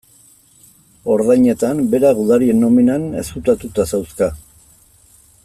Ordainetan, 1.15 1.83
berak 1.91 2.17
gudarien 2.21 2.59
nominan 2.65 3.07
ezkutatuta 3.25 3.87
zauzka. 3.93 4.33